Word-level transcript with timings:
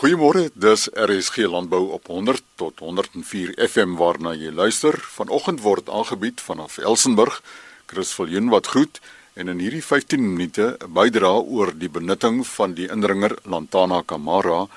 Goeiemôre, 0.00 0.46
dis 0.56 0.86
RSG 0.96 1.44
Landbou 1.44 1.90
op 1.92 2.06
100 2.08 2.40
tot 2.56 2.78
104 2.80 3.50
FM 3.68 3.98
waarna 4.00 4.30
jy 4.32 4.48
luister. 4.48 4.96
Vanoggend 4.96 5.60
word 5.60 5.90
aangebied 5.92 6.40
vanaf 6.40 6.78
Elsenburg. 6.80 7.42
Chris 7.84 8.14
Viljoen 8.16 8.48
wat 8.48 8.70
groet 8.72 8.96
en 9.36 9.52
in 9.52 9.60
hierdie 9.60 9.82
15 9.84 10.22
minute 10.24 10.78
'n 10.80 10.88
bydra 10.96 11.32
oor 11.44 11.74
die 11.76 11.90
benutting 11.92 12.40
van 12.46 12.72
die 12.78 12.88
indringer 12.88 13.36
Lantana 13.44 14.00
Camara, 14.06 14.68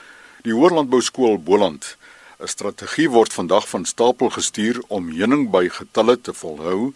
die 0.44 0.51
Hoërlandbou 0.51 1.02
skool 1.02 1.40
Boland. 1.40 1.96
'n 2.42 2.48
Strategie 2.48 3.08
word 3.10 3.34
vandag 3.34 3.70
van 3.70 3.86
stapel 3.86 4.30
gestuur 4.30 4.84
om 4.88 5.08
heuning 5.08 5.50
by 5.52 5.70
getalle 5.70 6.20
te 6.21 6.34
volhou 6.34 6.94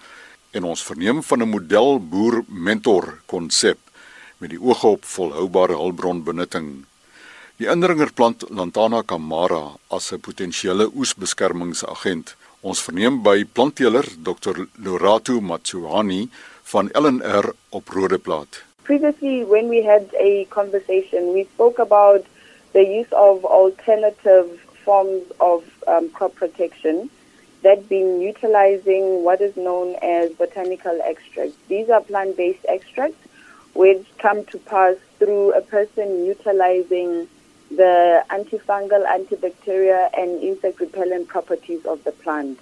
en 0.52 0.64
ons 0.64 0.84
verneem 0.84 1.24
van 1.24 1.42
'n 1.42 1.50
model 1.50 2.00
boer 2.00 2.44
mentor 2.48 3.22
konsep 3.26 3.80
met 4.38 4.50
die 4.50 4.62
oog 4.62 4.84
op 4.84 5.06
volhoubare 5.06 5.80
hulpbronbenutting. 5.80 6.84
Die 7.58 7.66
indringerplant 7.66 8.44
Lantana 8.54 9.00
camara 9.02 9.64
as 9.90 10.12
'n 10.14 10.20
potensiële 10.22 10.86
oesbeskermingsagent. 11.00 12.36
Ons 12.62 12.80
verneem 12.86 13.16
by 13.28 13.46
plantteler 13.56 14.06
Dr 14.28 14.68
Lorato 14.86 15.40
Matsuhani 15.42 16.30
van 16.72 16.92
LNR 16.94 17.46
op 17.70 17.90
Rodeplaat. 17.90 18.62
Previously 18.84 19.44
when 19.54 19.70
we 19.70 19.82
had 19.82 20.06
a 20.20 20.46
conversation 20.50 21.34
we 21.34 21.48
spoke 21.54 21.80
about 21.82 22.24
the 22.74 22.86
use 23.00 23.12
of 23.28 23.44
alternative 23.44 24.48
forms 24.84 25.26
of 25.38 25.64
um, 25.88 26.12
crop 26.12 26.36
protection 26.36 27.10
that 27.64 27.90
being 27.90 28.22
utilizing 28.22 29.24
what 29.26 29.42
is 29.42 29.56
known 29.56 29.96
as 30.04 30.30
botanical 30.38 30.98
extracts. 31.12 31.58
These 31.68 31.90
are 31.90 32.02
plant-based 32.02 32.66
extracts 32.70 33.24
which 33.74 34.06
come 34.20 34.46
to 34.52 34.58
pass 34.60 34.96
through 35.18 35.54
a 35.54 35.62
person 35.62 36.26
utilizing 36.26 37.28
the 37.70 38.24
antifungal, 38.30 39.06
antibacterial, 39.06 40.10
and 40.18 40.42
insect 40.42 40.80
repellent 40.80 41.28
properties 41.28 41.86
of 41.86 42.04
the 42.04 42.12
plant. 42.12 42.60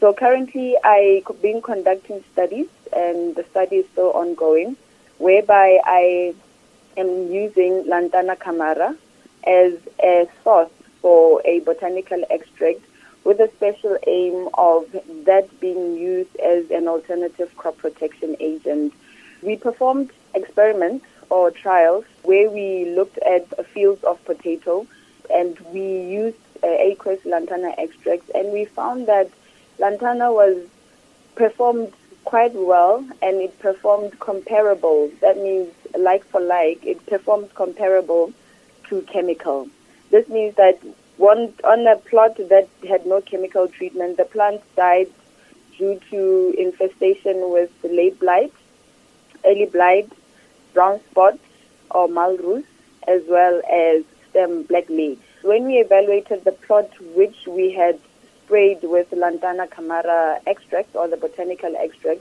So 0.00 0.12
currently, 0.12 0.76
I've 0.82 1.24
been 1.40 1.62
conducting 1.62 2.24
studies, 2.32 2.68
and 2.92 3.34
the 3.34 3.44
study 3.50 3.76
is 3.76 3.86
still 3.92 4.10
ongoing, 4.10 4.76
whereby 5.18 5.78
I 5.84 6.34
am 6.96 7.30
using 7.32 7.86
Lantana 7.86 8.36
camara 8.36 8.96
as 9.46 9.74
a 10.02 10.28
source 10.42 10.70
for 11.00 11.40
a 11.44 11.60
botanical 11.60 12.22
extract 12.30 12.80
with 13.24 13.40
a 13.40 13.48
special 13.56 13.96
aim 14.06 14.48
of 14.54 14.90
that 15.24 15.48
being 15.60 15.96
used 15.96 16.34
as 16.36 16.70
an 16.70 16.88
alternative 16.88 17.56
crop 17.56 17.78
protection 17.78 18.36
agent. 18.40 18.92
We 19.42 19.56
performed 19.56 20.10
experiments 20.34 21.06
or 21.32 21.50
trials 21.50 22.04
where 22.24 22.50
we 22.50 22.84
looked 22.94 23.16
at 23.18 23.66
fields 23.68 24.04
of 24.04 24.22
potato 24.26 24.86
and 25.32 25.58
we 25.72 25.80
used 25.80 26.36
uh, 26.62 26.66
aqueous 26.66 27.24
lantana 27.24 27.74
extracts 27.78 28.30
and 28.34 28.52
we 28.52 28.66
found 28.66 29.06
that 29.06 29.30
lantana 29.78 30.30
was 30.30 30.58
performed 31.34 31.90
quite 32.24 32.52
well 32.52 32.98
and 33.22 33.40
it 33.40 33.58
performed 33.60 34.20
comparable. 34.20 35.10
That 35.22 35.38
means 35.38 35.72
like 35.98 36.22
for 36.26 36.40
like, 36.40 36.84
it 36.84 37.04
performed 37.06 37.54
comparable 37.54 38.34
to 38.90 39.00
chemical. 39.02 39.68
This 40.10 40.28
means 40.28 40.54
that 40.56 40.78
one 41.16 41.54
on 41.64 41.86
a 41.86 41.96
plot 41.96 42.36
that 42.36 42.68
had 42.86 43.06
no 43.06 43.22
chemical 43.22 43.68
treatment, 43.68 44.18
the 44.18 44.26
plant 44.26 44.60
died 44.76 45.08
due 45.78 45.98
to 46.10 46.54
infestation 46.58 47.50
with 47.50 47.70
late 47.82 48.20
blight, 48.20 48.52
early 49.46 49.64
blight, 49.64 50.12
brown 50.72 51.00
spots 51.10 51.38
or 51.90 52.08
malrus, 52.08 52.64
as 53.06 53.22
well 53.28 53.60
as 53.70 54.04
stem 54.30 54.62
black 54.64 54.88
leaves. 54.88 55.20
When 55.42 55.66
we 55.66 55.78
evaluated 55.78 56.44
the 56.44 56.52
plot 56.52 56.90
which 57.14 57.46
we 57.46 57.72
had 57.72 57.98
sprayed 58.44 58.82
with 58.82 59.12
Lantana 59.12 59.66
camara 59.66 60.40
extract 60.46 60.94
or 60.94 61.08
the 61.08 61.16
botanical 61.16 61.74
extract, 61.76 62.20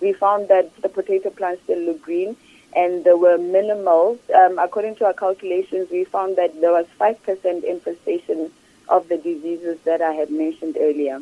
we 0.00 0.12
found 0.12 0.48
that 0.48 0.74
the 0.82 0.88
potato 0.88 1.30
plants 1.30 1.62
still 1.64 1.80
look 1.80 2.02
green 2.02 2.36
and 2.74 3.04
there 3.04 3.16
were 3.16 3.38
minimal. 3.38 4.18
Um, 4.34 4.58
according 4.58 4.96
to 4.96 5.06
our 5.06 5.12
calculations, 5.12 5.90
we 5.90 6.04
found 6.04 6.36
that 6.36 6.60
there 6.60 6.72
was 6.72 6.86
5% 6.98 7.64
infestation 7.64 8.50
of 8.88 9.08
the 9.08 9.16
diseases 9.16 9.78
that 9.84 10.00
I 10.00 10.12
had 10.12 10.30
mentioned 10.30 10.76
earlier. 10.78 11.20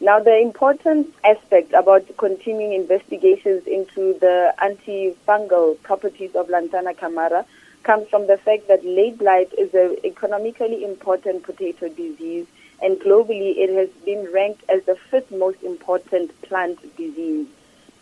Now, 0.00 0.20
the 0.20 0.38
important 0.38 1.12
aspect 1.24 1.72
about 1.72 2.16
continuing 2.18 2.72
investigations 2.72 3.66
into 3.66 4.16
the 4.20 4.54
antifungal 4.58 5.82
properties 5.82 6.36
of 6.36 6.48
Lantana 6.48 6.94
camara 6.94 7.44
comes 7.82 8.08
from 8.08 8.28
the 8.28 8.38
fact 8.38 8.68
that 8.68 8.84
late 8.84 9.18
blight 9.18 9.52
is 9.58 9.74
an 9.74 9.96
economically 10.04 10.84
important 10.84 11.42
potato 11.42 11.88
disease, 11.88 12.46
and 12.80 12.96
globally 13.00 13.56
it 13.56 13.74
has 13.74 13.88
been 14.04 14.30
ranked 14.32 14.62
as 14.68 14.84
the 14.84 14.94
fifth 15.10 15.32
most 15.32 15.60
important 15.64 16.30
plant 16.42 16.78
disease. 16.96 17.48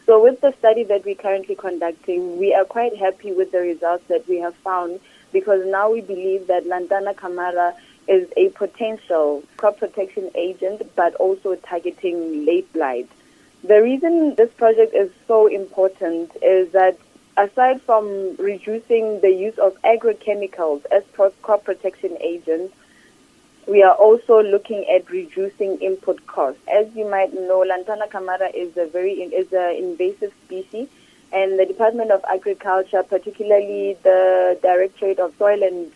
So, 0.05 0.23
with 0.23 0.43
the 0.43 0.53
study 0.59 0.85
that 0.85 1.07
we're 1.07 1.15
currently 1.15 1.55
conducting, 1.55 2.39
we 2.39 2.53
are 2.53 2.67
quite 2.67 2.95
happy 2.95 3.33
with 3.33 3.53
the 3.53 3.61
results 3.61 4.05
that 4.09 4.29
we 4.29 4.39
have 4.41 4.55
found 4.57 5.01
because 5.33 5.67
now 5.67 5.91
we 5.91 6.03
believe 6.03 6.47
that 6.49 6.67
Lantana 6.67 7.15
camara 7.15 7.75
is 8.09 8.29
a 8.37 8.49
potential 8.51 9.43
crop 9.57 9.79
protection 9.79 10.31
agent, 10.35 10.83
but 10.95 11.15
also 11.17 11.57
targeting 11.57 12.45
late 12.45 12.73
blight. 12.73 13.09
The 13.65 13.83
reason 13.83 14.35
this 14.37 14.53
project 14.53 14.95
is 14.95 15.11
so 15.27 15.47
important 15.47 16.31
is 16.43 16.71
that 16.73 16.99
aside 17.37 17.83
from 17.83 18.37
reducing 18.37 19.21
the 19.21 19.31
use 19.31 19.59
of 19.59 19.77
agrochemicals 19.83 20.85
as 20.87 21.03
crop 21.43 21.65
protection 21.65 22.17
agents, 22.21 22.75
we 23.67 23.83
are 23.83 23.95
also 23.95 24.43
looking 24.43 24.87
at 24.89 25.11
reducing 25.11 25.79
input 25.79 26.25
costs. 26.27 26.61
As 26.73 26.87
you 26.95 27.11
might 27.11 27.35
know, 27.35 27.61
Lantana 27.61 28.07
camara 28.07 28.49
is 28.55 28.77
a 28.77 28.87
very 28.87 29.15
is 29.15 29.53
an 29.53 29.75
invasive 29.75 30.33
species, 30.45 30.89
and 31.33 31.59
the 31.59 31.67
Department 31.67 32.13
of 32.13 32.25
Agriculture, 32.33 33.03
particularly 33.03 33.97
the 34.05 34.59
Directorate 34.63 35.19
of 35.19 35.35
Soil 35.37 35.63
and 35.65 35.91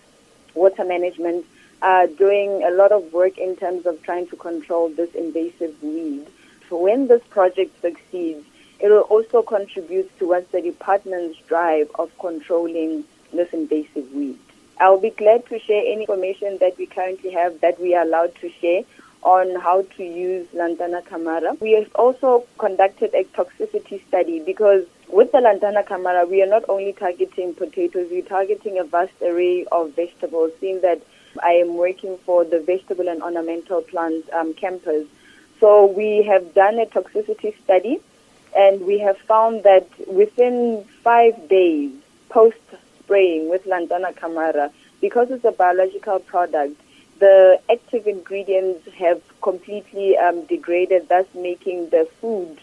Water 0.55 0.85
Management, 0.85 1.47
are 1.83 2.07
doing 2.07 2.63
a 2.65 2.71
lot 2.71 2.93
of 2.93 3.13
work 3.13 3.39
in 3.39 3.57
terms 3.57 3.87
of 3.87 4.03
trying 4.03 4.27
to 4.29 4.37
control 4.37 4.89
this 4.91 5.15
invasive 5.15 5.83
weed. 5.83 6.27
So 6.69 6.79
when 6.79 7.09
this 7.09 7.23
project 7.31 7.81
succeeds, 7.81 8.45
it 8.79 8.89
will 8.89 9.01
also 9.03 9.43
contribute 9.43 10.17
towards 10.19 10.51
the 10.53 10.63
department's 10.63 11.39
drive 11.49 11.91
of 11.99 12.11
controlling 12.19 13.05
this 13.33 13.53
invasive 13.53 14.13
weed. 14.13 14.39
I'll 14.79 15.01
be 15.01 15.11
glad 15.11 15.47
to 15.47 15.59
share 15.59 15.83
any 15.83 16.03
information 16.03 16.57
that 16.59 16.79
we 16.79 16.87
currently 16.87 17.31
have 17.33 17.61
that 17.61 17.79
we 17.81 17.95
are 17.95 18.03
allowed 18.03 18.35
to 18.37 18.51
share 18.61 18.83
on 19.23 19.55
how 19.61 19.83
to 19.83 20.05
use 20.05 20.47
Lantana 20.55 21.03
camara. 21.03 21.55
We 21.61 21.73
have 21.73 21.95
also 21.95 22.47
conducted 22.57 23.15
a 23.15 23.25
toxicity 23.25 24.07
study 24.09 24.41
because 24.41 24.87
with 25.09 25.33
the 25.33 25.41
Lantana 25.41 25.83
camara, 25.83 26.25
we 26.25 26.43
are 26.43 26.47
not 26.47 26.65
only 26.69 26.95
targeting 26.95 27.55
potatoes, 27.55 28.09
we're 28.11 28.23
targeting 28.23 28.79
a 28.79 28.85
vast 28.85 29.13
array 29.21 29.67
of 29.71 29.95
vegetables, 29.95 30.53
seeing 30.61 30.81
that 30.81 31.03
I 31.43 31.53
am 31.53 31.77
working 31.77 32.19
for 32.19 32.45
the 32.45 32.61
vegetable 32.61 33.09
and 33.09 33.23
ornamental 33.23 33.83
plant 33.83 34.29
um, 34.33 34.55
campus. 34.55 35.07
So 35.59 35.87
we 35.87 36.23
have 36.23 36.55
done 36.55 36.79
a 36.79 36.87
toxicity 36.87 37.55
study 37.63 38.01
and 38.57 38.87
we 38.87 38.99
have 38.99 39.19
found 39.19 39.63
that 39.63 39.89
within 40.09 40.85
five 41.03 41.49
days 41.49 41.93
post 42.29 42.59
spraying 43.01 43.49
with 43.51 43.67
Lantana 43.67 44.13
camara, 44.13 44.71
because 45.01 45.31
it's 45.31 45.45
a 45.45 45.53
biological 45.53 46.21
product, 46.21 46.81
the 47.19 47.61
active 47.71 48.07
ingredients 48.07 48.89
have 48.95 49.21
completely 49.43 50.17
um, 50.17 50.45
degraded, 50.47 51.09
thus 51.09 51.27
making 51.35 51.91
the 51.91 52.09
food 52.21 52.59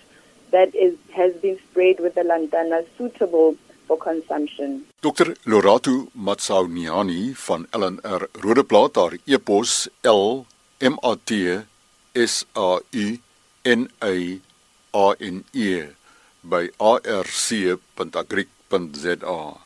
that 0.52 0.74
is 0.74 0.98
has 1.14 1.34
been 1.36 1.60
sprayed 1.70 2.00
with 2.00 2.16
the 2.16 2.24
lantana 2.24 2.84
suitable 2.98 3.56
for 3.88 3.98
consumption. 3.98 4.86
Dr. 5.02 5.36
Lorato 5.46 6.08
Matsauniani 6.14 7.36
van 7.36 7.68
LNR 7.72 8.28
Rodeplaat 8.44 8.96
haar 8.96 9.18
e-pos 9.26 9.90
L 10.04 10.46
M 10.80 10.98
A 11.02 11.16
T 11.24 11.32
S 12.14 12.46
A 12.54 12.80
U 12.92 13.20
N 13.64 13.90
A 14.04 14.40
A 14.94 15.16
N 15.20 15.44
E 15.54 15.86
by 16.42 16.72
arc.agric.za. 16.78 19.58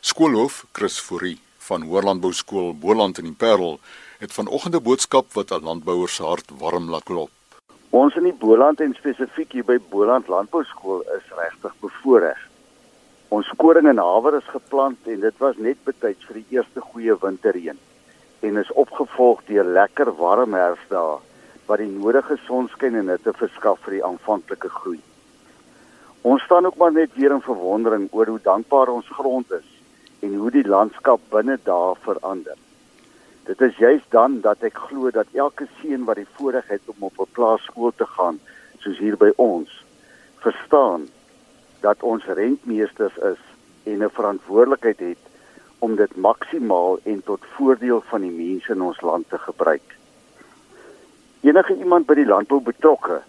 Skoolhoof 0.00 0.66
Chris 0.72 1.00
Fourie 1.00 1.38
van 1.68 1.82
Hoërlandbou 1.82 2.32
Skool 2.32 2.74
Boland 2.74 3.18
in 3.18 3.24
die 3.30 3.34
Parel 3.34 3.80
het 4.18 4.32
vanoggend 4.32 4.74
'n 4.74 4.82
boodskap 4.82 5.32
wat 5.32 5.50
'n 5.50 5.64
landbouer 5.64 6.08
se 6.08 6.22
hart 6.22 6.50
warm 6.58 6.90
laat 6.90 7.04
klop. 7.04 7.30
Ons 7.90 8.14
in 8.14 8.22
die 8.22 8.32
Boland 8.32 8.80
en 8.80 8.94
spesifiek 8.94 9.52
hier 9.52 9.64
by 9.64 9.78
Boland 9.90 10.28
Landbou 10.28 10.64
Skool 10.64 11.00
is 11.00 11.22
regtig 11.36 11.74
bevoorreg. 11.80 12.47
Ons 13.28 13.48
koring 13.60 13.84
en 13.90 13.98
haver 14.00 14.38
is 14.38 14.46
geplant 14.48 15.08
en 15.12 15.20
dit 15.20 15.40
was 15.42 15.58
net 15.60 15.80
betyds 15.84 16.24
vir 16.24 16.38
die 16.40 16.56
eerste 16.56 16.80
goeie 16.80 17.16
winterreën 17.20 17.76
en 18.48 18.60
is 18.62 18.70
opgevolg 18.82 19.42
deur 19.50 19.66
lekker 19.76 20.14
warm 20.16 20.54
herfsdae 20.56 21.18
wat 21.66 21.82
die 21.82 21.90
nodige 21.90 22.38
sonskyn 22.46 22.96
en 22.96 23.10
hitte 23.12 23.34
verskaf 23.36 23.82
vir 23.84 23.98
die 23.98 24.04
aanvanklike 24.06 24.70
groei. 24.78 25.00
Ons 26.24 26.46
staan 26.48 26.70
ook 26.70 26.78
maar 26.80 26.94
net 26.96 27.12
weer 27.18 27.34
in 27.36 27.44
verwondering 27.44 28.06
oor 28.16 28.32
hoe 28.32 28.40
dankbaar 28.46 28.94
ons 28.94 29.12
grond 29.18 29.52
is 29.58 29.68
en 30.24 30.32
hoe 30.40 30.54
die 30.54 30.64
landskap 30.64 31.20
binne 31.34 31.58
dae 31.68 31.92
verander. 32.06 32.56
Dit 33.44 33.60
is 33.60 33.76
juis 33.76 34.08
dan 34.08 34.40
dat 34.40 34.64
ek 34.64 34.80
glo 34.88 35.12
dat 35.12 35.36
elke 35.36 35.68
seun 35.82 36.08
wat 36.08 36.16
die 36.16 36.30
voorreg 36.38 36.72
het 36.72 36.88
om 36.94 37.04
op 37.10 37.20
'n 37.20 37.32
plaaskool 37.36 37.92
te 37.92 38.08
gaan, 38.16 38.40
soos 38.80 38.98
hier 38.98 39.16
by 39.16 39.32
ons, 39.36 39.84
verstaan 40.40 41.08
dat 41.80 42.02
ons 42.02 42.24
rentmeesters 42.24 43.16
is 43.16 43.42
en 43.82 44.02
'n 44.04 44.10
verantwoordelikheid 44.10 44.98
het 44.98 45.22
om 45.78 45.96
dit 45.96 46.16
maksimaal 46.16 46.98
en 47.02 47.22
tot 47.24 47.40
voordeel 47.56 48.00
van 48.00 48.20
die 48.20 48.30
mense 48.30 48.72
in 48.72 48.82
ons 48.82 49.00
land 49.00 49.28
te 49.28 49.38
gebruik. 49.38 49.96
Enige 51.40 51.76
iemand 51.76 52.06
by 52.06 52.14
die 52.14 52.26
landbou 52.26 52.60
betrokke 52.60 53.20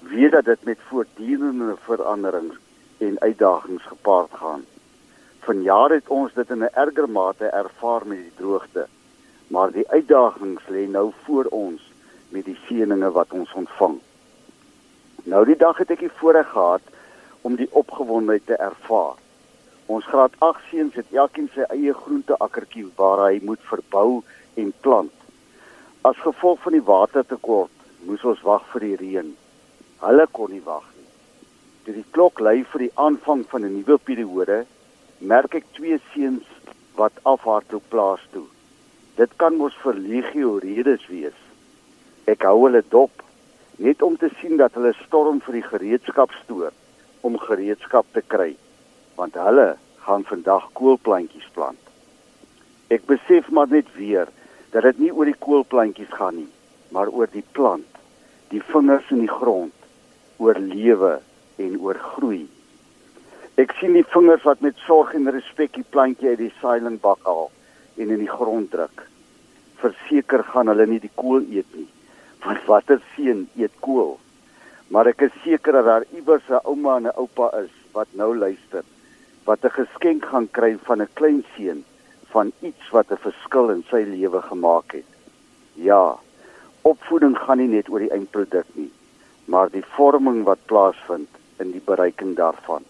weet 0.00 0.30
dat 0.30 0.44
dit 0.44 0.64
met 0.64 0.78
voortdurende 0.88 1.76
veranderings 1.86 2.56
en 2.98 3.20
uitdagings 3.20 3.82
gepaard 3.82 4.30
gaan. 4.32 4.64
Vanjaar 5.40 5.90
het 5.90 6.08
ons 6.08 6.32
dit 6.34 6.50
in 6.50 6.62
'n 6.64 6.74
erger 6.74 7.08
mate 7.08 7.44
ervaar 7.44 8.06
met 8.06 8.18
die 8.18 8.32
droogte, 8.36 8.86
maar 9.46 9.70
die 9.72 9.88
uitdagings 9.88 10.62
lê 10.68 10.86
nou 10.88 11.12
voor 11.24 11.44
ons 11.44 11.92
met 12.28 12.44
die 12.44 12.58
seëninge 12.66 13.10
wat 13.10 13.32
ons 13.32 13.52
ontvang. 13.52 13.98
Nou 15.22 15.44
die 15.44 15.56
dag 15.56 15.76
het 15.76 15.90
ek 15.90 15.98
die 15.98 16.16
voorreg 16.20 16.48
gehad 16.48 16.80
om 17.48 17.56
die 17.56 17.68
opgewondenheid 17.80 18.44
te 18.46 18.56
ervaar. 18.60 19.16
Ons 19.88 20.04
graad 20.04 20.34
8 20.44 20.64
seuns 20.68 20.96
het 21.00 21.12
elkeen 21.16 21.46
sy 21.54 21.64
eie 21.72 21.94
groenteakkertjie 21.96 22.84
waar 22.98 23.22
hy 23.24 23.38
moet 23.48 23.62
verbou 23.70 24.20
en 24.60 24.72
plant. 24.84 25.14
As 26.08 26.18
gevolg 26.20 26.60
van 26.64 26.74
die 26.76 26.84
watertekort 26.84 27.86
moes 28.08 28.26
ons 28.28 28.42
wag 28.44 28.66
vir 28.72 28.84
die 28.84 28.98
reën. 29.00 29.30
Hulle 30.02 30.26
kon 30.36 30.52
nie 30.52 30.60
wag 30.66 30.84
nie. 30.90 31.06
Toe 31.86 31.94
die 31.96 32.04
klok 32.16 32.42
lui 32.44 32.58
vir 32.72 32.84
die 32.84 32.94
aanvang 33.04 33.46
van 33.52 33.64
'n 33.64 33.72
nuwe 33.78 33.96
periode, 34.10 34.58
merk 35.32 35.54
ek 35.54 35.72
twee 35.78 35.98
seuns 36.12 36.44
wat 37.00 37.22
afhardloop 37.32 37.86
plaas 37.88 38.26
toe. 38.32 38.44
Dit 39.16 39.32
kan 39.36 39.56
mos 39.56 39.78
vir 39.84 39.94
legio 39.94 40.58
redes 40.58 41.06
wees. 41.08 41.38
Ek 42.26 42.44
hou 42.44 42.58
hulle 42.66 42.84
dop 42.88 43.24
net 43.78 44.02
om 44.02 44.16
te 44.16 44.28
sien 44.40 44.56
dat 44.56 44.74
hulle 44.74 44.92
storm 45.06 45.40
vir 45.40 45.54
die 45.54 45.68
gereedskap 45.70 46.36
stoor 46.42 46.72
om 47.20 47.38
gereedskap 47.38 48.06
te 48.12 48.22
kry 48.22 48.54
want 49.18 49.34
hulle 49.34 49.72
gaan 50.06 50.24
vandag 50.24 50.68
koolplantjies 50.78 51.48
plant. 51.54 51.80
Ek 52.94 53.02
besef 53.10 53.48
maar 53.50 53.68
net 53.68 53.88
weer 53.96 54.30
dat 54.72 54.86
dit 54.86 55.00
nie 55.02 55.10
oor 55.12 55.28
die 55.28 55.40
koolplantjies 55.42 56.12
gaan 56.14 56.38
nie, 56.38 56.50
maar 56.94 57.10
oor 57.10 57.28
die 57.32 57.44
plant, 57.56 57.98
die 58.52 58.62
vingers 58.70 59.10
in 59.12 59.24
die 59.24 59.32
grond, 59.40 59.74
oor 60.38 60.56
lewe 60.62 61.18
en 61.58 61.74
oor 61.82 61.98
groei. 62.14 62.46
Ek 63.58 63.74
sien 63.80 63.96
die 63.98 64.06
vingers 64.06 64.46
wat 64.46 64.62
met 64.62 64.78
sorg 64.86 65.16
en 65.18 65.26
respek 65.34 65.74
die 65.74 65.86
plantjie 65.90 66.30
uit 66.30 66.44
die 66.44 66.54
saailingbak 66.60 67.26
haal 67.26 67.50
en 67.98 68.14
in 68.14 68.22
die 68.22 68.30
grond 68.30 68.70
druk. 68.70 69.02
Verseker 69.82 70.46
gaan 70.52 70.70
hulle 70.70 70.86
nie 70.86 71.00
die 71.02 71.12
kool 71.18 71.42
eet 71.42 71.68
nie, 71.74 71.88
want 72.46 72.64
watter 72.70 73.02
seun 73.16 73.48
eet 73.58 73.74
kool? 73.82 74.14
Maar 74.88 75.10
ek 75.12 75.26
is 75.26 75.34
seker 75.44 75.72
dat 75.72 75.84
daar 75.84 76.04
iewers 76.16 76.48
'n 76.48 76.64
ouma 76.64 76.96
en 76.96 77.06
'n 77.06 77.16
oupa 77.16 77.48
is 77.64 77.74
wat 77.92 78.08
nou 78.12 78.36
luister, 78.36 78.84
wat 79.44 79.64
'n 79.64 79.76
geskenk 79.80 80.24
gaan 80.24 80.48
kry 80.50 80.78
van 80.82 81.02
'n 81.02 81.12
klein 81.12 81.44
seun 81.56 81.84
van 82.32 82.52
iets 82.60 82.90
wat 82.90 83.10
'n 83.10 83.16
verskil 83.16 83.70
in 83.70 83.84
sy 83.90 84.02
lewe 84.06 84.40
gemaak 84.42 84.92
het. 84.92 85.10
Ja, 85.74 86.16
opvoeding 86.82 87.38
gaan 87.38 87.58
nie 87.58 87.68
net 87.68 87.88
oor 87.88 87.98
die 87.98 88.10
eindproduk 88.10 88.66
nie, 88.72 88.92
maar 89.44 89.70
die 89.70 89.84
vorming 89.96 90.44
wat 90.44 90.66
plaasvind 90.66 91.28
in 91.58 91.70
die 91.70 91.84
bereiking 91.84 92.36
daarvan. 92.36 92.84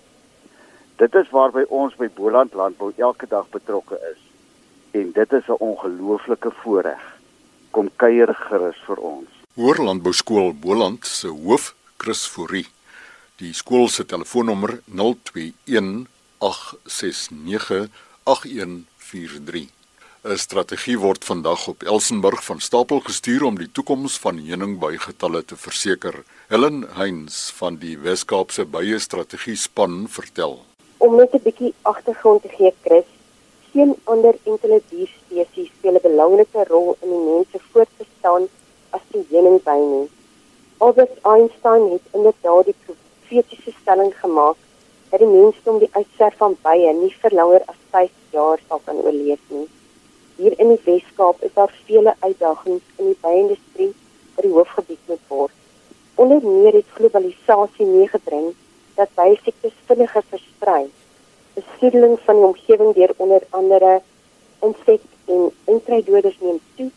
Dit 0.97 1.15
is 1.15 1.31
waarby 1.31 1.65
ons 1.69 1.95
by 1.97 2.09
Boland 2.15 2.55
Landbou 2.55 2.93
elke 2.97 3.27
dag 3.27 3.49
betrokke 3.51 3.99
is 4.13 4.23
en 4.91 5.13
dit 5.13 5.33
is 5.33 5.49
'n 5.49 5.59
ongelooflike 5.59 6.51
voorreg. 6.51 7.19
Kom 7.71 7.91
kuier 7.97 8.35
gerus 8.35 8.81
vir 8.87 8.97
ons. 8.97 9.29
Hoër 9.55 9.83
Landbou 9.83 10.13
Skool 10.13 10.55
Boland 10.55 11.07
se 11.07 11.29
hoof 11.29 11.75
Chris 11.99 12.27
Fourie. 12.31 12.67
Die 13.43 13.51
skool 13.55 13.89
se 13.91 14.05
telefoonnommer 14.07 14.77
021 14.87 16.07
869 16.39 17.89
8143. 18.23 19.67
'n 20.23 20.39
Strategie 20.39 20.99
word 20.99 21.25
vandag 21.25 21.65
op 21.73 21.83
Elsenburg 21.83 22.45
van 22.45 22.61
stapel 22.61 23.01
gestuur 23.01 23.45
om 23.49 23.59
die 23.59 23.71
toekoms 23.73 24.19
van 24.19 24.39
heuningbygetalle 24.39 25.45
te 25.45 25.57
verseker. 25.57 26.23
Helen 26.49 26.85
Heinz 26.99 27.51
van 27.59 27.79
die 27.83 27.97
Wes-Kaapse 27.99 28.65
Bye 28.65 28.99
Strategie 28.99 29.57
span 29.57 30.07
vertel. 30.09 30.59
Om 30.99 31.17
net 31.17 31.35
'n 31.35 31.43
bietjie 31.43 31.75
agtergrond 31.83 32.43
te 32.43 32.49
gee, 32.49 32.75
Chris, 32.85 33.09
geen 33.73 33.95
ander 34.05 34.35
enkele 34.45 34.83
dierspesies 34.91 35.71
speel 35.79 35.99
'n 35.99 36.07
belangrike 36.11 36.65
rol 36.69 36.97
in 37.03 37.11
die 37.11 37.25
mens 37.31 37.51
se 37.53 37.59
voortbestaan 37.73 38.49
as 38.91 39.05
die 39.11 39.27
heuningby 39.31 39.79
nie. 39.95 40.18
Albert 40.81 41.19
Einstein 41.23 41.91
het 41.91 42.03
inderdaad 42.13 42.65
die 42.65 42.75
profetiese 42.85 43.73
stelling 43.81 44.13
gemaak 44.21 44.57
dat 45.11 45.19
die 45.19 45.29
mensdom 45.29 45.79
die 45.83 45.89
uitsterf 45.93 46.37
van 46.39 46.55
bye 46.63 46.93
nie 46.99 47.11
vir 47.23 47.35
langer 47.35 47.65
as 47.73 47.81
5 47.95 48.13
jaar 48.37 48.63
sal 48.69 48.83
kan 48.85 49.01
oorleef 49.03 49.41
nie. 49.55 49.65
Hier 50.37 50.55
in 50.63 50.71
die 50.71 50.85
Weskaap 50.85 51.43
is 51.49 51.55
daar 51.57 51.75
vele 51.89 52.15
uitdagings 52.21 52.85
in 52.97 53.11
die 53.11 53.17
bye-industrie 53.25 53.89
wat 54.37 54.47
die 54.47 54.53
hoofgebied 54.53 55.11
moet 55.11 55.25
word. 55.33 55.57
Onder 56.15 56.47
meer 56.47 56.79
het 56.79 56.95
globalisasie 57.01 57.87
meegebring 57.87 58.55
dat 59.01 59.19
bye-siektes 59.19 59.75
vinniger 59.91 60.23
versprei. 60.31 60.85
Besoedeling 61.59 62.19
van 62.29 62.39
die 62.39 62.51
omgewing 62.53 62.95
deur 62.95 63.17
onder 63.17 63.51
andere 63.51 63.97
insek 64.63 65.03
en 65.27 65.51
intrydoders 65.65 66.39
neem 66.41 66.63
toe. 66.77 66.91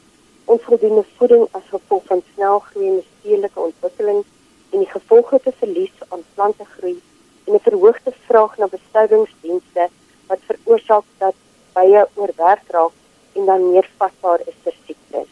Onvoldoende 0.45 1.03
voeding 1.17 1.47
as 1.51 1.67
gevolg 1.69 2.03
van 2.05 2.21
snel 2.33 2.59
groeiende 2.59 3.03
stedelike 3.19 3.59
ontwikkeling 3.59 4.23
en 4.71 4.79
die 4.79 4.89
gevolglike 4.89 5.51
verlies 5.57 6.03
aan 6.07 6.23
plantegroei 6.33 7.01
en 7.45 7.53
'n 7.53 7.65
verhoogde 7.67 8.13
vraag 8.27 8.57
na 8.57 8.67
bestoudingsdienste 8.67 9.89
wat 10.27 10.39
veroorsaak 10.49 11.05
dat 11.17 11.35
bye 11.73 12.07
oorwerk 12.15 12.65
raak 12.67 12.91
en 13.33 13.45
dan 13.45 13.71
meer 13.71 13.89
vatbaar 13.97 14.41
is 14.45 14.57
vir 14.63 14.75
siektes. 14.85 15.29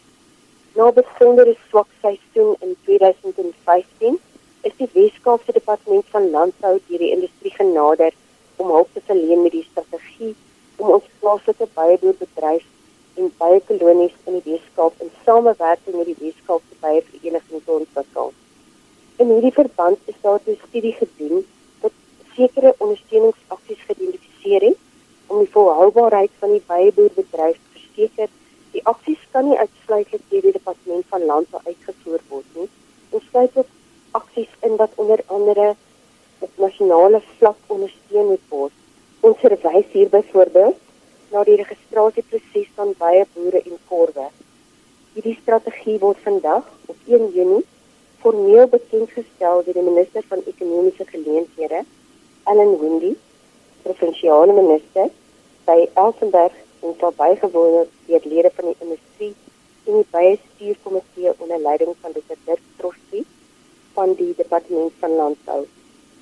Na 0.76 0.88
'n 0.88 0.98
besondere 1.02 1.56
swak 1.70 1.88
seisoen 2.02 2.56
in 2.60 2.76
2015 2.86 4.20
is 4.62 4.74
die 4.78 4.90
Weskaapse 4.94 5.52
Departement 5.52 6.06
van 6.10 6.30
Landbou 6.30 6.80
deur 6.88 6.98
die 6.98 7.12
industrie 7.12 7.54
genader 7.62 8.12
om 8.56 8.68
hulp 8.68 8.90
te 8.94 9.02
verleen 9.06 9.42
met 9.42 9.52
die 9.52 9.68
strategie 9.72 10.36
om 10.76 10.90
ons 10.90 11.04
plaaslike 11.20 11.68
byeboerbedryf 11.74 12.66
en 13.20 13.32
byekolonies 13.38 14.18
in 14.26 14.40
die 14.40 14.54
Weskaap 14.54 15.06
in 15.06 15.14
samewerking 15.26 15.96
met 16.00 16.12
die 16.12 16.20
Weskaapse 16.20 16.76
Byevereniging 16.84 17.64
te 17.66 17.78
ontwikkel. 17.82 18.34
In 19.20 19.32
hierdie 19.36 19.56
verband 19.62 20.12
is 20.12 20.20
daar 20.22 20.40
'n 20.46 20.60
studie 20.68 20.96
gedoen 21.04 21.46
sekere 22.40 22.74
ondersteuningsaksies 22.78 23.82
geïdentifiseer 23.88 24.66
het 24.70 24.78
om 25.28 25.42
die 25.44 25.52
volhoubaarheid 25.56 26.32
van 26.42 26.54
die 26.56 26.64
byeboerbedryf 26.68 27.58
te 27.58 27.80
verseker. 27.80 28.30
Die 28.72 28.84
aksies 28.92 29.22
kan 29.34 29.50
nie 29.50 29.58
uitsluitlik 29.58 30.24
deur 30.32 30.46
die 30.48 30.56
departement 30.58 31.06
van 31.14 31.26
landbou 31.32 31.62
uitgevoer 31.66 32.22
word 32.32 32.58
nie. 32.60 32.70
Ons 33.10 33.26
sluit 33.30 33.58
ook 33.62 33.72
aksies 34.22 34.52
in 34.68 34.76
wat 34.82 34.96
onder 35.04 35.24
andere 35.28 35.74
op 36.40 36.52
nasionale 36.66 37.22
vlak 37.38 37.58
ondersteun 37.76 38.38
word. 38.54 38.76
Ons 39.20 39.42
verwys 39.44 39.90
hier 39.92 40.10
byvoorbeeld 40.10 40.78
na 41.34 41.44
die 41.46 41.58
registrasieproses 41.60 42.70
van 42.78 42.94
byeboere 42.98 43.62
en 43.66 43.82
korwe. 43.90 44.30
Hierdie 45.14 45.38
word 46.50 46.50
vandag 46.50 46.66
op 46.86 46.96
1 47.06 47.32
Junie 47.34 47.66
formeel 48.22 48.68
bekend 48.68 49.10
gestel 49.12 49.64
deur 49.64 49.74
die 49.74 49.84
minister 49.84 50.24
van 50.28 50.42
ekonomiese 50.46 51.06
geleenthede 51.06 51.84
Ellen 52.44 52.80
Windy, 52.80 53.16
provinsiale 53.84 54.54
minister, 54.54 55.10
by 55.66 55.90
Elsenburg 55.94 56.52
en 56.82 56.96
sal 57.00 57.14
bygewoon 57.18 57.88
deur 58.08 58.22
lede 58.34 58.52
van 58.56 58.66
die 58.66 58.76
industrie 58.80 59.36
en 59.86 59.94
die 59.94 60.06
bestuurskomitee 60.12 61.32
onder 61.38 61.60
leiding 61.60 61.96
van 62.02 62.12
Dr. 62.12 62.36
Dirk 62.46 62.62
Trossie 62.78 63.26
van 63.94 64.14
die 64.14 64.34
departement 64.36 64.94
van 65.00 65.16
landbou. 65.16 65.66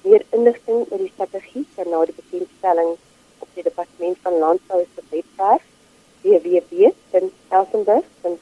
Meer 0.04 0.26
inligting 0.30 0.86
oor 0.90 0.98
die 1.04 1.12
strategie 1.14 1.66
kan 1.76 1.90
na 1.92 2.06
die 2.06 2.20
bekendstelling 2.20 2.92
op 3.40 3.48
die 3.56 3.64
departement 3.64 4.18
van 4.28 4.38
landbou 4.44 4.82
se 4.84 5.02
webwerf 5.10 5.64
www.elsenburg.com 6.22 8.37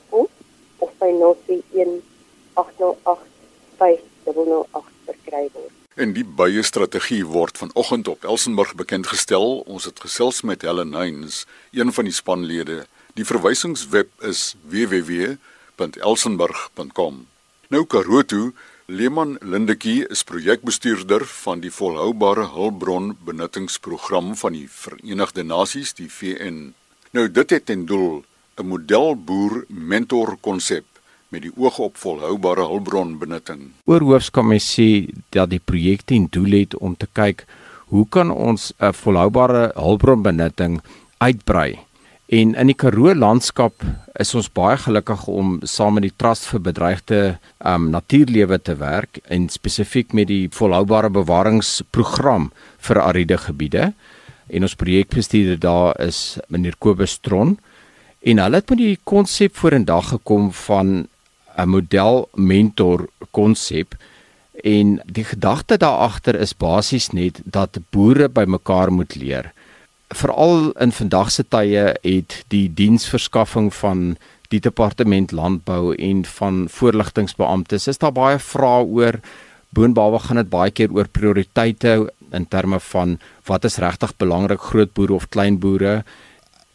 of 1.26 1.38
by 1.48 1.62
031 1.74 2.02
808 2.54 3.20
5008 3.78 4.84
verkry 5.06 5.50
word. 5.54 5.72
En 5.96 6.12
die 6.16 6.26
baie 6.28 6.64
strategie 6.64 7.26
word 7.26 7.58
vanoggend 7.58 8.08
op 8.12 8.24
Elsenburg 8.28 8.76
bekend 8.76 9.08
gestel. 9.08 9.60
Ons 9.64 9.86
het 9.88 10.00
gesels 10.04 10.42
met 10.42 10.62
Helen 10.62 10.94
Heinz, 10.94 11.46
een 11.72 11.94
van 11.94 12.04
die 12.08 12.14
spanlede. 12.14 12.86
Die 13.16 13.26
verwysingsweb 13.26 14.10
is 14.28 14.56
www.elsenburg.com. 14.68 17.28
Nou 17.72 17.86
Karoto, 17.88 18.52
Leeman 18.86 19.38
Lindetjie 19.42 20.08
is 20.12 20.24
projekbestuurder 20.28 21.26
van 21.26 21.60
die 21.64 21.72
volhoubare 21.72 22.46
hulpbron 22.54 23.18
benuttingsprogram 23.26 24.36
van 24.38 24.54
die 24.54 24.70
Verenigde 24.70 25.44
Nasies, 25.44 25.94
die 25.98 26.12
VN. 26.12 26.74
Nou 27.16 27.32
dit 27.32 27.50
het 27.50 27.66
ten 27.66 27.86
doel 27.86 28.24
'n 28.60 28.68
modelboer 28.68 29.66
mentor 29.68 30.38
konsep 30.42 30.86
met 31.30 31.42
die 31.42 31.54
oog 31.56 31.78
op 31.80 31.98
volhoubare 31.98 32.68
hulpbronbenutting. 32.68 33.72
Oorhoofskommissie 33.86 35.14
dat 35.30 35.50
die 35.50 35.62
projek 35.64 36.06
ten 36.06 36.28
doel 36.30 36.60
het 36.60 36.78
om 36.78 36.98
te 36.98 37.08
kyk 37.12 37.46
hoe 37.94 38.06
kan 38.10 38.32
ons 38.32 38.74
'n 38.80 38.94
volhoubare 38.94 39.72
hulpbronbenutting 39.76 40.82
uitbrei? 41.18 41.80
En 42.26 42.56
in 42.56 42.68
die 42.68 42.76
Karoo 42.76 43.14
landskap 43.14 43.84
is 44.18 44.34
ons 44.36 44.50
baie 44.50 44.78
gelukkig 44.78 45.28
om 45.28 45.60
saam 45.62 45.94
met 45.94 46.08
die 46.08 46.14
Trust 46.18 46.48
vir 46.50 46.60
Bedreigde 46.60 47.38
um, 47.62 47.90
Natuurlewe 47.94 48.58
te 48.62 48.76
werk 48.76 49.20
en 49.30 49.50
spesifiek 49.50 50.14
met 50.14 50.28
die 50.28 50.48
volhoubare 50.50 51.10
bewaringsprogram 51.10 52.52
vir 52.78 53.02
ariede 53.02 53.38
gebiede. 53.38 53.94
En 54.48 54.62
ons 54.62 54.76
projekbestuurder 54.76 55.60
daar 55.60 56.00
is 56.02 56.38
meneer 56.48 56.76
Kobus 56.80 57.18
Tron 57.18 57.60
en 58.26 58.42
hulle 58.42 58.56
het 58.56 58.70
met 58.70 58.82
die 58.82 59.00
konsep 59.04 59.56
vorendag 59.56 60.10
gekom 60.10 60.50
van 60.66 61.06
'n 61.58 61.70
model 61.70 62.30
mentor 62.34 63.10
konsep 63.32 63.96
En 64.64 65.02
die 65.06 65.24
gedagte 65.24 65.78
daar 65.78 65.98
agter 65.98 66.36
is 66.36 66.56
basies 66.58 67.10
net 67.12 67.42
dat 67.44 67.78
boere 67.90 68.30
bymekaar 68.30 68.92
moet 68.92 69.16
leer. 69.16 69.52
Veral 70.08 70.72
in 70.72 70.92
vandag 70.92 71.32
se 71.32 71.44
tye 71.44 71.84
het 72.02 72.44
die 72.48 72.70
diensverskaffing 72.74 73.74
van 73.74 74.16
die 74.50 74.60
departement 74.60 75.32
landbou 75.32 75.96
en 75.96 76.24
van 76.26 76.66
voorligtingbeamptes 76.70 77.88
is 77.88 78.00
daar 78.02 78.14
baie 78.16 78.40
vrae 78.40 78.86
oor 78.86 79.20
boonbehalwe 79.76 80.20
gaan 80.24 80.40
dit 80.40 80.50
baie 80.50 80.72
keer 80.72 80.94
oor 80.94 81.08
prioriteite 81.12 81.96
in 82.32 82.48
terme 82.48 82.80
van 82.80 83.18
wat 83.50 83.66
is 83.66 83.78
regtig 83.82 84.16
belangrik 84.18 84.62
groot 84.62 84.94
boere 84.94 85.14
of 85.14 85.30
klein 85.30 85.60
boere. 85.60 86.04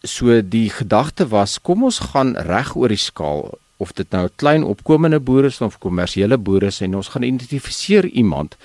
So 0.04 0.42
die 0.42 0.68
gedagte 0.70 1.28
was 1.28 1.58
kom 1.58 1.84
ons 1.88 1.99
gaan 2.12 2.37
reg 2.37 2.76
oor 2.76 2.92
die 2.92 3.00
skaal 3.00 3.54
of 3.80 3.94
dit 3.96 4.12
nou 4.12 4.28
klein 4.37 4.64
opkomende 4.66 5.20
boer 5.20 5.49
is 5.49 5.60
of 5.64 5.80
kommersiële 5.82 6.38
boere 6.38 6.68
is 6.70 6.82
en 6.84 6.99
ons 7.00 7.10
gaan 7.14 7.26
identifiseer 7.26 8.06
iemand 8.12 8.56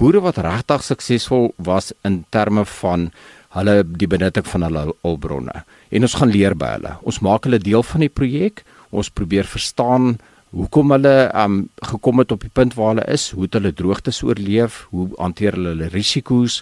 boere 0.00 0.22
wat 0.24 0.40
regtig 0.40 0.84
suksesvol 0.86 1.50
was 1.68 1.92
in 2.08 2.22
terme 2.32 2.64
van 2.80 3.10
hulle 3.56 3.80
die 3.84 4.08
benutting 4.08 4.46
van 4.46 4.64
hulle 4.68 4.84
hulpbronne 5.02 5.64
en 5.90 6.06
ons 6.06 6.16
gaan 6.20 6.30
leer 6.30 6.54
by 6.56 6.74
hulle. 6.76 6.92
Ons 7.02 7.20
maak 7.26 7.48
hulle 7.48 7.58
deel 7.62 7.82
van 7.82 8.04
die 8.04 8.12
projek. 8.12 8.62
Ons 8.94 9.10
probeer 9.10 9.48
verstaan 9.48 10.14
hoekom 10.54 10.94
hulle 10.94 11.14
um 11.38 11.64
gekom 11.90 12.22
het 12.22 12.32
op 12.34 12.46
die 12.46 12.52
punt 12.52 12.76
waar 12.78 12.94
hulle 12.94 13.06
is, 13.10 13.30
hoe 13.34 13.46
het 13.46 13.58
hulle 13.58 13.74
droogtes 13.74 14.22
oorleef, 14.26 14.84
hoe 14.94 15.08
hanteer 15.18 15.58
hulle 15.58 15.74
hulle 15.74 15.90
risiko's, 15.94 16.60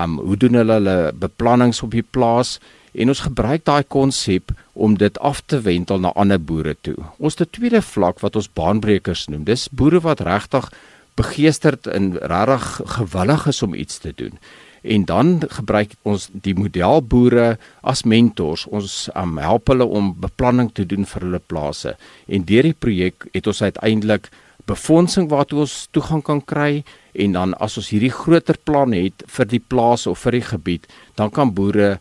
um 0.00 0.18
hoe 0.20 0.36
doen 0.36 0.60
hulle 0.60 0.78
hulle 0.80 0.98
beplannings 1.16 1.82
op 1.84 1.96
die 1.96 2.04
plaas 2.04 2.58
en 2.92 3.08
ons 3.08 3.24
gebruik 3.26 3.64
daai 3.64 3.82
konsep 3.84 4.52
om 4.72 4.96
dit 4.98 5.18
af 5.18 5.42
te 5.46 5.60
wendel 5.60 6.00
na 6.00 6.12
ander 6.14 6.40
boere 6.40 6.76
toe. 6.80 6.96
Ons 7.18 7.38
het 7.38 7.48
'n 7.48 7.58
tweede 7.58 7.82
vlak 7.82 8.20
wat 8.20 8.36
ons 8.36 8.52
baanbrekers 8.52 9.26
noem. 9.28 9.44
Dis 9.44 9.68
boere 9.68 10.00
wat 10.00 10.20
regtig 10.20 10.72
begeesterd 11.14 11.86
en 11.86 12.16
regtig 12.20 12.80
gewillig 12.84 13.46
is 13.46 13.62
om 13.62 13.74
iets 13.74 13.98
te 13.98 14.12
doen. 14.16 14.38
En 14.82 15.04
dan 15.04 15.42
gebruik 15.48 15.90
ons 16.02 16.28
die 16.32 16.54
modelboere 16.54 17.58
as 17.82 18.02
mentors. 18.02 18.66
Ons 18.66 19.08
um, 19.16 19.38
help 19.38 19.68
hulle 19.68 19.84
om 19.84 20.14
beplanning 20.20 20.70
te 20.72 20.86
doen 20.86 21.06
vir 21.06 21.26
hulle 21.26 21.40
plase. 21.46 21.96
En 22.26 22.44
deur 22.44 22.62
die 22.62 22.78
projek 22.78 23.26
het 23.32 23.46
ons 23.46 23.62
uiteindelik 23.62 24.30
befondsing 24.68 25.28
waartoe 25.32 25.64
ons 25.64 25.88
toegang 25.96 26.22
kan 26.22 26.40
kry 26.44 26.84
en 27.12 27.32
dan 27.32 27.54
as 27.62 27.78
ons 27.80 27.88
hierdie 27.92 28.12
groter 28.12 28.58
plan 28.68 28.92
het 28.92 29.24
vir 29.26 29.48
die 29.48 29.62
plaas 29.64 30.06
of 30.06 30.20
vir 30.26 30.38
die 30.38 30.46
gebied, 30.50 30.86
dan 31.16 31.32
kan 31.34 31.54
boere 31.56 31.96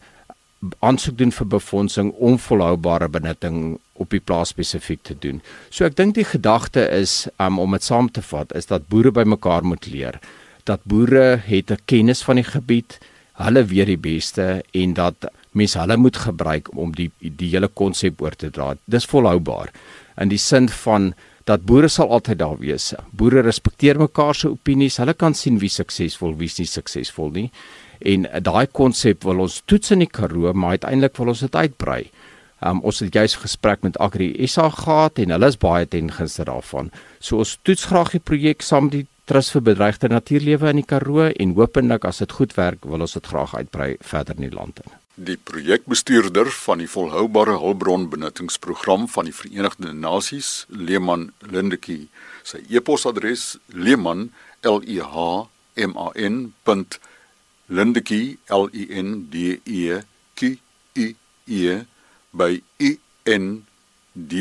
aansoek 0.79 1.17
doen 1.17 1.31
vir 1.31 1.47
befondsing 1.47 2.11
om 2.17 2.39
volhoubare 2.41 3.09
benutting 3.09 3.77
op 3.93 4.09
die 4.09 4.21
plaas 4.21 4.53
spesifiek 4.53 5.03
te 5.05 5.15
doen. 5.15 5.41
So 5.69 5.85
ek 5.85 5.97
dink 5.97 6.15
die 6.17 6.25
gedagte 6.25 6.87
is 6.93 7.27
um, 7.41 7.59
om 7.61 7.75
dit 7.77 7.85
saam 7.85 8.09
te 8.09 8.23
vat 8.25 8.53
is 8.57 8.69
dat 8.69 8.89
boere 8.89 9.13
bymekaar 9.13 9.65
moet 9.65 9.87
leer. 9.91 10.19
Dat 10.65 10.81
boere 10.83 11.37
het 11.45 11.71
'n 11.71 11.83
kennis 11.85 12.23
van 12.23 12.35
die 12.35 12.47
gebied, 12.47 12.99
hulle 13.37 13.63
weet 13.65 13.87
die 13.87 13.97
beste 13.97 14.63
en 14.73 14.93
dat 14.93 15.29
mense 15.51 15.79
hulle 15.79 15.97
moet 15.97 16.17
gebruik 16.17 16.69
om 16.75 16.91
die 16.95 17.11
die 17.19 17.49
hele 17.53 17.67
konsep 17.67 18.21
oor 18.21 18.35
te 18.35 18.49
dra. 18.49 18.75
Dis 18.85 19.05
volhoubaar 19.05 19.71
in 20.17 20.29
die 20.29 20.41
sin 20.41 20.69
van 20.69 21.13
dat 21.47 21.63
boere 21.63 21.87
sal 21.87 22.11
altyd 22.11 22.41
daar 22.41 22.57
wees. 22.59 22.91
Boere 23.15 23.41
respekteer 23.45 23.99
mekaar 23.99 24.35
se 24.35 24.49
opinies. 24.51 24.99
Hulle 24.99 25.15
kan 25.15 25.33
sien 25.33 25.59
wie 25.63 25.71
suksesvol, 25.71 26.35
wie 26.35 26.51
is 26.51 26.59
nie 26.59 26.67
suksesvol 26.67 27.31
nie 27.35 27.49
en 27.99 28.27
daai 28.43 28.67
konsep 28.67 29.25
wil 29.25 29.41
ons 29.45 29.61
toets 29.65 29.93
in 29.95 30.03
die 30.05 30.11
Karoo 30.11 30.53
maar 30.53 30.77
uiteindelik 30.77 31.17
wil 31.17 31.33
ons 31.33 31.43
dit 31.45 31.55
uitbrei. 31.55 32.01
Um, 32.65 32.81
ons 32.81 32.99
het 33.03 33.13
juis 33.13 33.35
gesprek 33.37 33.83
met 33.85 33.99
Agri 34.01 34.31
SA 34.49 34.69
gehad 34.73 35.19
en 35.21 35.35
hulle 35.35 35.49
is 35.51 35.59
baie 35.61 35.85
ten 35.85 36.09
gunste 36.11 36.45
daarvan. 36.45 36.89
So 37.19 37.37
ons 37.43 37.57
toets 37.61 37.85
graag 37.85 38.15
die 38.15 38.23
projek 38.23 38.65
saam 38.65 38.89
met 38.89 38.99
die 39.01 39.07
Trust 39.27 39.51
vir 39.51 39.61
Bedreigde 39.61 40.07
Natuurlewe 40.07 40.69
in 40.71 40.79
die 40.79 40.87
Karoo 40.87 41.27
en 41.27 41.57
hopelik 41.57 42.05
as 42.07 42.23
dit 42.23 42.31
goed 42.31 42.55
werk 42.55 42.85
wil 42.87 43.03
ons 43.03 43.17
dit 43.17 43.27
graag 43.27 43.57
uitbrei 43.59 43.97
verder 43.99 44.39
in 44.39 44.47
die 44.47 44.55
land 44.55 44.79
in. 44.85 44.95
Die 45.19 45.38
projekbestuurder 45.41 46.51
van 46.51 46.77
die 46.77 46.88
volhoubare 46.88 47.55
hulpbronbenuttingsprogram 47.57 49.07
van 49.09 49.25
die 49.25 49.33
Verenigde 49.33 49.89
Nasies, 49.89 50.67
Leeman 50.69 51.31
Lindetjie, 51.41 52.05
sy 52.45 52.62
e-posadres 52.69 53.57
leeman 53.74 54.29
l 54.62 54.86
e 54.86 55.01
h 55.01 55.50
m 55.74 55.97
a 55.97 56.13
n 56.13 56.53
Lindetjie 57.65 58.38
L 58.53 58.69
I 58.69 58.86
N 58.93 59.25
D 59.33 59.57
E 59.65 60.05
Q 60.38 60.62
U 60.93 61.15
E 61.50 61.81
by 62.29 62.62
indp.org. 63.25 64.39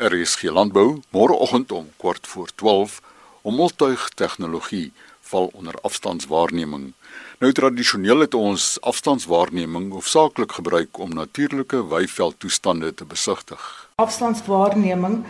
Er 0.00 0.12
is 0.16 0.40
geen 0.40 0.56
landbou 0.56 1.02
môreoggend 1.12 1.72
om 1.76 1.92
kwart 2.00 2.24
voor 2.26 2.48
12 2.54 3.02
om 3.44 3.54
multuig 3.54 4.08
tegnologie 4.16 4.92
val 5.30 5.50
onder 5.54 5.74
afstandswaarneming. 5.86 6.92
Nou 7.40 7.52
tradisioneel 7.52 8.26
het 8.26 8.34
ons 8.34 8.76
afstandswaarneming 8.80 9.92
hoofsaaklik 9.92 10.52
gebruik 10.58 10.98
om 10.98 11.14
natuurlike 11.14 11.86
weiveldtoestande 11.88 12.94
te 12.94 13.04
besigtig. 13.04 13.88
Afstandswaarneming 13.94 15.22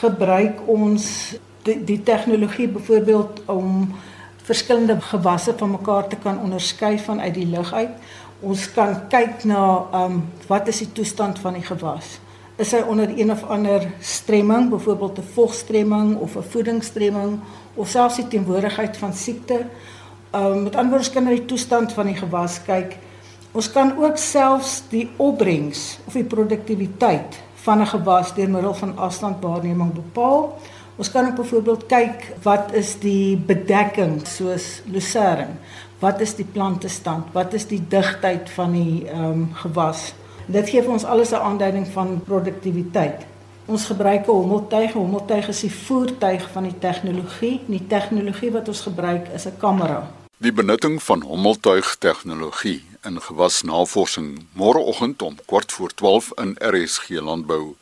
gebruik 0.00 0.62
ons 0.66 1.34
die, 1.66 1.78
die 1.84 2.02
tegnologie 2.02 2.68
byvoorbeeld 2.68 3.42
om 3.46 3.90
verskillende 4.48 5.00
gewasse 5.00 5.54
van 5.56 5.70
mekaar 5.70 6.08
te 6.08 6.16
kan 6.16 6.40
onderskei 6.40 6.98
vanuit 6.98 7.34
die 7.34 7.46
lug 7.46 7.72
uit. 7.72 7.90
Ons 8.40 8.68
kan 8.72 8.94
kyk 9.12 9.44
na 9.44 9.62
ehm 9.92 10.12
um, 10.12 10.24
wat 10.46 10.68
is 10.70 10.78
die 10.84 10.92
toestand 10.92 11.38
van 11.38 11.58
die 11.58 11.66
gewas? 11.66 12.18
Is 12.58 12.72
hy 12.74 12.80
onder 12.90 13.06
een 13.14 13.30
of 13.30 13.44
ander 13.46 13.84
stremming, 14.02 14.70
byvoorbeeld 14.70 15.18
'n 15.18 15.30
vogstremming 15.32 16.16
of 16.16 16.36
'n 16.36 16.42
voedingsstremming 16.42 17.38
of 17.74 17.88
selfs 17.88 18.16
die 18.16 18.28
teenwoordigheid 18.28 18.96
van 18.96 19.12
siekte? 19.12 19.66
Ehm 20.30 20.44
um, 20.44 20.62
met 20.62 20.76
ander 20.76 20.90
woorde 20.90 21.10
kan 21.10 21.26
ons 21.26 21.36
die 21.36 21.44
toestand 21.44 21.92
van 21.92 22.06
die 22.06 22.16
gewas 22.16 22.62
kyk. 22.62 22.96
Ons 23.52 23.70
kan 23.70 23.96
ook 23.98 24.16
selfs 24.16 24.82
die 24.88 25.10
opbrengs 25.16 25.98
of 26.04 26.12
die 26.12 26.24
produktiwiteit 26.24 27.38
van 27.54 27.80
'n 27.80 27.86
gewas 27.86 28.34
deur 28.34 28.50
middel 28.50 28.74
van 28.74 28.98
afstandwaarneming 28.98 29.92
bepaal. 29.92 30.58
Ons 30.96 31.10
kan 31.10 31.26
ook 31.26 31.34
byvoorbeeld 31.34 31.86
kyk 31.86 32.34
wat 32.42 32.72
is 32.72 32.98
die 32.98 33.36
bedekking 33.36 34.26
soos 34.26 34.82
lucerne. 34.84 35.54
Wat 35.98 36.20
is 36.20 36.34
die 36.34 36.48
plantestand? 36.52 37.24
Wat 37.32 37.52
is 37.52 37.66
die 37.66 37.84
digtheid 37.88 38.50
van 38.50 38.72
die 38.72 39.08
ehm 39.08 39.24
um, 39.24 39.50
gewas? 39.54 40.14
Dit 40.48 40.70
gee 40.72 40.80
vir 40.80 40.92
ons 40.92 41.04
alles 41.04 41.30
'n 41.30 41.44
aanduiding 41.44 41.86
van 41.92 42.22
produktiwiteit. 42.24 43.26
Ons 43.66 43.84
gebruik 43.84 44.26
'n 44.26 44.30
hommeltuig. 44.30 44.92
Hommeltuig 44.92 45.48
is 45.48 45.60
die 45.60 45.72
voertuig 45.72 46.50
van 46.52 46.62
die 46.62 46.78
tegnologie. 46.78 47.60
Die 47.66 47.86
tegnologie 47.86 48.50
wat 48.50 48.68
ons 48.68 48.80
gebruik 48.80 49.28
is 49.28 49.44
'n 49.44 49.56
kamera. 49.58 50.10
Die 50.38 50.52
benutting 50.52 51.02
van 51.02 51.22
hommeltuig 51.22 51.96
tegnologie 51.98 52.84
in 53.02 53.20
gewasnavorsing 53.20 54.46
môreoggend 54.52 55.22
om 55.22 55.36
kwart 55.46 55.72
voor 55.72 55.94
12 55.94 56.32
in 56.34 56.56
RSG 56.58 57.08
Landbou. 57.08 57.74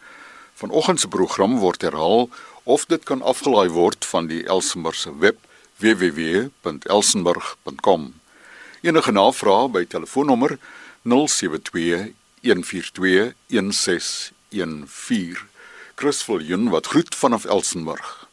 Vanoggend 0.54 1.00
se 1.00 1.08
program 1.08 1.58
word 1.58 1.82
herhaal 1.82 2.28
of 2.62 2.86
dit 2.86 3.04
kan 3.04 3.22
afgelaai 3.22 3.68
word 3.68 4.04
van 4.04 4.26
die 4.26 4.46
Elsenburg 4.46 4.94
se 4.94 5.18
web 5.18 5.36
www.elsenburg.com. 5.76 8.14
Enige 8.80 9.12
navrae 9.12 9.68
by 9.68 9.84
telefoonnommer 9.84 10.58
072 11.02 12.12
142 12.46 13.34
1614. 13.46 15.36
Chris 15.94 16.22
Viljoen 16.22 16.68
wat 16.68 16.86
groet 16.86 17.14
vanaf 17.14 17.44
Elsenburg. 17.44 18.25